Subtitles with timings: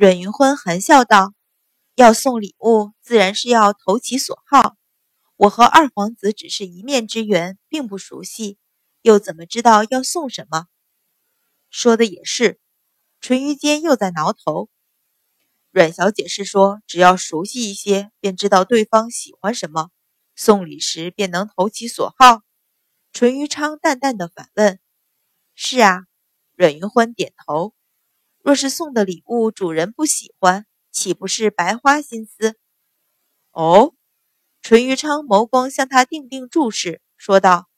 [0.00, 1.34] 阮云欢含笑道
[1.94, 4.74] ：“要送礼物，自然是要投其所好。
[5.36, 8.56] 我和二皇子只是一面之缘，并不熟悉，
[9.02, 10.68] 又怎么知道要送什么？”
[11.68, 12.58] 说的也是。
[13.20, 14.70] 淳于坚又在挠头。
[15.70, 19.90] 阮小姐是说，只要熟悉一些，便知道对方喜欢什么，
[20.34, 22.40] 送礼时便能投其所好。
[23.12, 24.80] 淳于昌淡淡的反问
[25.54, 26.04] ：“是啊。”
[26.56, 27.74] 阮云欢点头。
[28.42, 32.56] 若是送的礼物主人不喜欢，岂不是白花心思？
[33.50, 33.94] 哦，
[34.62, 37.68] 淳于昌眸光向他定定注视，说道：“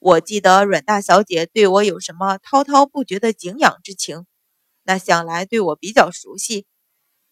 [0.00, 4.26] 我记得阮大小姐对我有什么滔滔不绝的敬仰之情，
[4.82, 6.66] 那想来对我比较熟悉。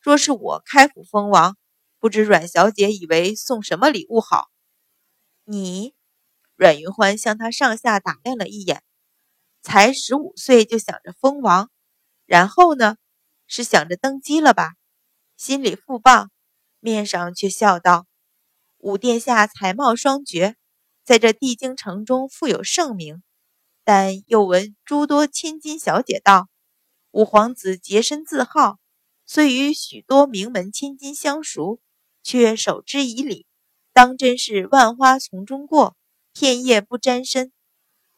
[0.00, 1.56] 若是我开府封王，
[1.98, 4.50] 不知阮小姐以为送什么礼物好？”
[5.44, 5.94] 你，
[6.54, 8.84] 阮云欢向他上下打量了一眼，
[9.62, 11.68] 才十五岁就想着封王。
[12.32, 12.96] 然后呢，
[13.46, 14.70] 是想着登基了吧？
[15.36, 16.30] 心里腹棒，
[16.80, 18.06] 面上却笑道
[18.80, 20.56] ：“五殿下才貌双绝，
[21.04, 23.22] 在这帝京城中富有盛名。
[23.84, 26.48] 但又闻诸多千金小姐道，
[27.10, 28.78] 五皇子洁身自好，
[29.26, 31.80] 虽与许多名门千金相熟，
[32.22, 33.44] 却守之以礼，
[33.92, 35.98] 当真是万花丛中过，
[36.32, 37.52] 片叶不沾身。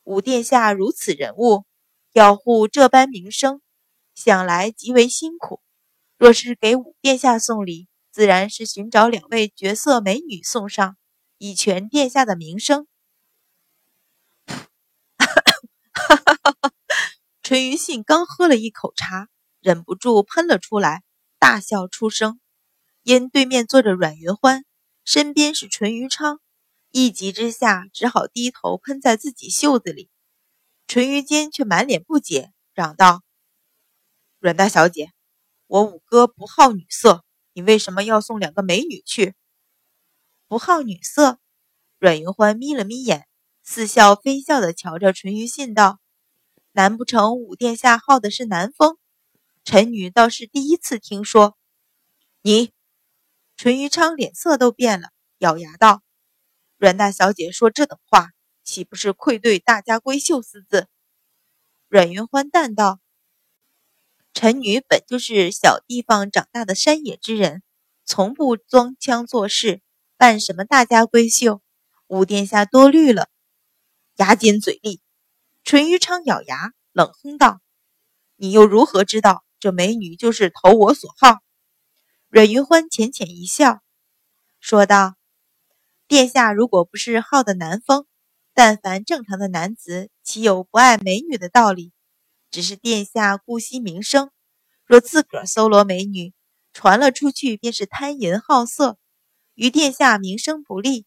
[0.05, 1.65] 五殿下如此人物，
[2.13, 3.61] 要护这般名声。”
[4.15, 5.61] 想来极为辛苦。
[6.17, 10.97] 若是给五殿下送礼，自然是寻找两位绝色美女送上，
[11.39, 12.87] 以全殿下的名声。
[14.47, 16.73] 哈哈哈哈
[17.43, 19.29] 淳于信刚喝了一口茶，
[19.61, 21.03] 忍不住喷了出来，
[21.39, 22.41] 大笑出声。
[23.03, 24.65] 因对面坐着阮云欢，
[25.05, 26.41] 身边是淳于昌，
[26.91, 30.09] 一急之下只好低头喷在自己袖子里。
[30.87, 33.23] 淳于坚却满脸不解，嚷道。
[34.45, 35.11] 阮大小姐，
[35.69, 39.35] 我五哥不好女色，你为什么要送两个美女去？
[40.49, 41.39] 不好女色？
[41.99, 43.27] 阮云欢眯了眯眼，
[43.63, 45.99] 似笑非笑的瞧着淳于信道
[46.73, 48.99] ：“难不成五殿下好的是南风？
[49.65, 51.57] 臣女倒是第一次听说。”
[52.45, 52.71] 你，
[53.57, 56.03] 淳于昌脸色都变了，咬牙道
[56.77, 58.29] ：“阮大小姐说这等话，
[58.63, 60.87] 岂不是愧对大家闺秀四字？”
[61.89, 63.01] 阮云欢淡道。
[64.35, 67.63] 臣女本就是小地方长大的山野之人，
[68.05, 69.81] 从不装腔作势，
[70.17, 71.63] 扮什么大家闺秀？
[72.09, 73.29] 五殿下多虑了。
[74.17, 75.01] 牙尖嘴利，
[75.63, 77.61] 淳于昌咬牙冷哼道
[78.35, 81.39] ：“你又如何知道这美女就是投我所好？”
[82.29, 83.83] 阮云欢浅浅一笑，
[84.59, 85.15] 说道
[86.09, 88.05] ：“殿下如果不是好的南风，
[88.53, 91.93] 但凡正常的男子，岂有不爱美女的道理？”
[92.55, 94.31] 只是殿下顾惜名声，
[94.87, 96.33] 若自个儿搜罗美女
[96.73, 98.97] 传了出去，便是贪淫好色，
[99.55, 101.05] 于殿下名声不利。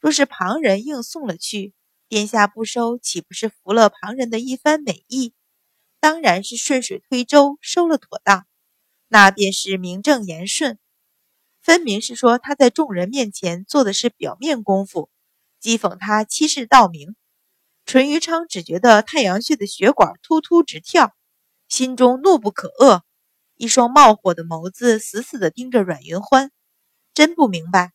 [0.00, 1.74] 若是旁人硬送了去，
[2.08, 5.32] 殿下不收，岂不是服了旁人的一番美意？
[6.00, 8.48] 当然是顺水推舟，收了妥当，
[9.06, 10.76] 那便是名正言顺。
[11.62, 15.08] 分明是说他在众人面前做的是表面功夫，
[15.62, 17.14] 讥讽他欺世盗名。
[17.90, 21.12] 淳于昌只觉得太阳穴的血管突突直跳，
[21.66, 23.02] 心中怒不可遏，
[23.56, 26.52] 一双冒火的眸子死死地盯着阮云欢，
[27.14, 27.90] 真不明白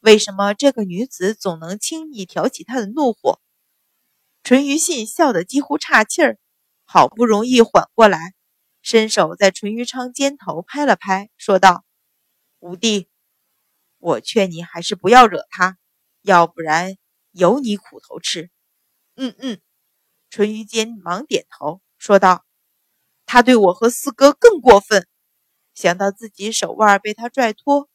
[0.00, 3.40] 为什么这个女子总能轻易挑起他的怒火。
[4.42, 6.36] 淳于信笑得几乎岔气儿，
[6.84, 8.34] 好不容易缓过来，
[8.82, 11.86] 伸手在淳于昌肩头拍了拍，说道
[12.60, 13.08] ：“五弟，
[13.96, 15.78] 我劝你还是不要惹他，
[16.20, 16.98] 要不然
[17.30, 18.50] 有你苦头吃。”
[19.20, 19.60] 嗯嗯，
[20.30, 22.44] 淳于坚忙点头说道
[23.26, 25.08] ：“他对我和四哥更过分。”
[25.74, 27.88] 想到自己手腕被他拽脱，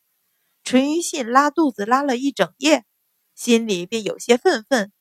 [0.66, 2.84] 淳于信拉肚子拉了一整夜，
[3.36, 4.92] 心里便有些愤愤。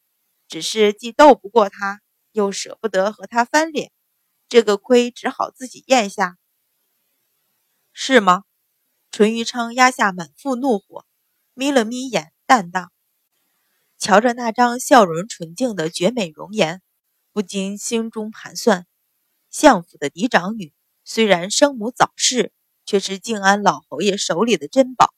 [0.46, 2.00] 只是既斗不过他，
[2.30, 3.90] 又舍不得和他翻脸，
[4.48, 6.36] 这个亏只好自己咽下。
[7.92, 8.44] 是吗？
[9.10, 11.04] 淳于昌压下满腹怒火，
[11.52, 12.91] 眯了眯眼，淡道。
[14.02, 16.82] 瞧着那张笑容纯净的绝美容颜，
[17.32, 18.84] 不禁心中盘算：
[19.48, 22.52] 相府的嫡长女虽然生母早逝，
[22.84, 25.14] 却是静安老侯爷手里的珍宝，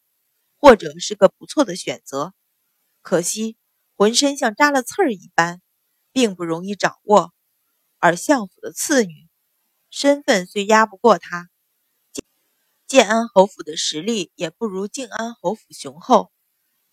[0.58, 2.34] 或者是个不错的选择。
[3.00, 3.56] 可惜
[3.96, 5.62] 浑身像扎了刺儿一般，
[6.12, 7.32] 并不容易掌握。
[8.00, 9.30] 而相府的次女，
[9.88, 11.48] 身份虽压不过他，
[12.86, 16.33] 建安侯府的实力也不如静安侯府雄厚。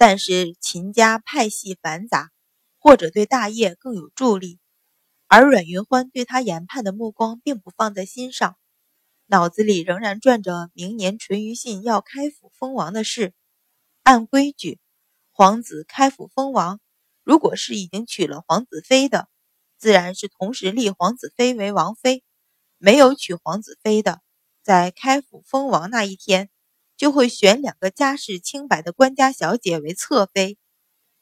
[0.03, 2.31] 但是秦家派系繁杂，
[2.80, 4.57] 或者对大业更有助力，
[5.27, 8.57] 而阮云欢对他研判的目光并不放在心上，
[9.27, 13.36] 脑子里仍然转着明年淳于信要开府封王的事。
[14.01, 14.80] 按规矩，
[15.31, 16.80] 皇子开府封王，
[17.24, 19.30] 如果是已经娶了皇子妃的，
[19.77, 22.24] 自然是同时立皇子妃为王妃；
[22.80, 24.19] 没有娶皇子妃的，
[24.63, 26.50] 在开府封王那一天，
[27.01, 30.59] 就会选两个家世清白的官家小姐为侧妃。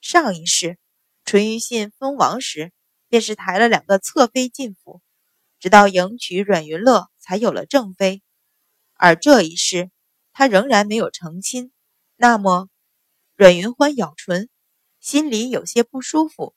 [0.01, 0.77] 上一世，
[1.23, 2.73] 淳于信封王时，
[3.07, 5.01] 便是抬了两个侧妃进府，
[5.57, 8.21] 直到迎娶阮云乐，才有了正妃。
[8.95, 9.89] 而这一世，
[10.33, 11.71] 他仍然没有成亲。
[12.17, 12.67] 那么，
[13.37, 14.49] 阮云欢咬唇，
[14.99, 16.53] 心里有些不舒服。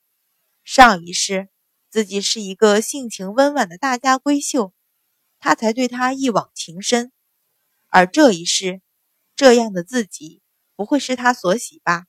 [0.65, 1.47] 上一世
[1.89, 4.73] 自己是一个性情温婉的大家闺秀，
[5.39, 7.13] 他才对她一往情深。
[7.87, 8.81] 而这一世，
[9.43, 10.41] 这样的自己
[10.73, 12.05] 不会是他所喜吧？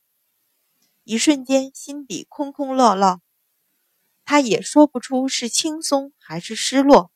[1.03, 3.19] 一瞬间，心底空空落落，
[4.23, 7.11] 他也说不出是轻松还是失落。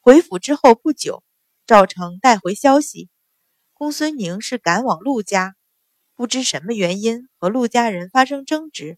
[0.00, 1.22] 回府之后不久，
[1.66, 3.10] 赵成带回消息。
[3.74, 5.56] 公孙宁是赶往陆家，
[6.14, 8.96] 不知什么原因和陆家人发生争执，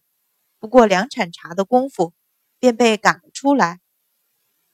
[0.59, 2.13] 不过两铲茶的功夫，
[2.57, 3.81] 便被赶了出来。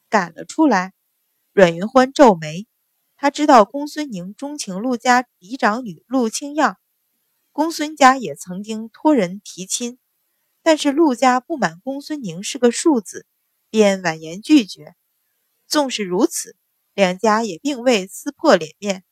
[0.08, 0.94] 赶了出来，
[1.52, 2.68] 阮云欢皱眉，
[3.24, 6.78] 他知道公孙宁钟情陆家嫡长女陆清样，
[7.54, 9.98] 公孙家也曾经托人提亲，
[10.62, 13.26] 但是陆家不满公孙宁是个庶子，
[13.70, 14.94] 便婉言拒绝。
[15.68, 16.58] 纵使如此，
[16.94, 19.06] 两家也并未撕破脸面。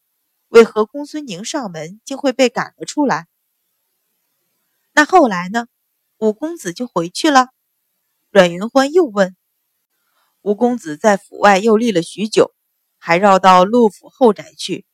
[0.50, 3.28] 为何公孙宁上门竟会被赶了出来？
[4.92, 5.68] 那后来呢？
[6.18, 7.48] 五公子就回去了。
[8.30, 9.38] 阮云欢又问
[10.44, 12.54] ：“吴公子在府外又立了许久，
[13.04, 14.86] 还绕到陆府后宅去，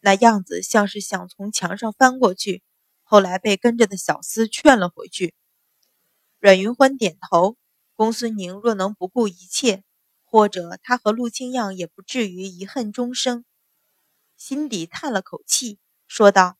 [0.00, 2.64] 那样子像是想从墙上翻过去。
[3.04, 5.34] 后来被跟着的小厮劝了回去。”
[6.40, 7.56] 阮云欢点头。
[7.94, 9.82] 公孙宁若能不顾一切，
[10.24, 13.44] 或者他和陆清样也不至于遗恨终生。
[14.36, 16.58] 心底叹了口气，说道：“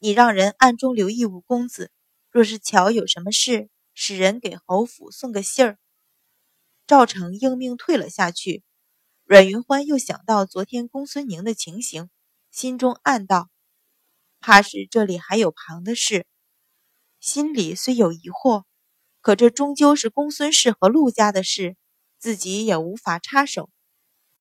[0.00, 1.92] 你让人暗中留意五公子，
[2.28, 5.78] 若是巧有什么事，使人给侯府送个信儿。”
[6.88, 8.64] 赵成应命退了下去。
[9.26, 12.10] 阮云欢又想到昨天公孙宁的情形，
[12.50, 13.48] 心中暗道
[14.38, 16.26] ：“怕是这里还有旁的事。”
[17.20, 18.64] 心里虽有疑惑，
[19.22, 21.78] 可这终究是公孙氏和陆家的事，
[22.18, 23.70] 自己也无法插手。